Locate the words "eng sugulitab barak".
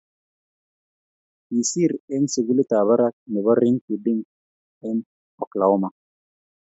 2.13-3.15